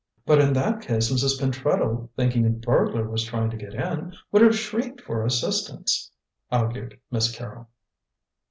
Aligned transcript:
"But 0.25 0.41
in 0.41 0.51
that 0.53 0.81
case 0.81 1.11
Mrs. 1.11 1.39
Pentreddle, 1.39 2.09
thinking 2.15 2.43
a 2.47 2.49
burglar 2.49 3.07
was 3.07 3.23
trying 3.23 3.51
to 3.51 3.55
get 3.55 3.75
in, 3.75 4.15
would 4.31 4.41
have 4.41 4.55
shrieked 4.57 4.99
for 5.01 5.23
assistance," 5.23 6.09
argued 6.51 6.99
Miss 7.11 7.31
Carrol. 7.31 7.69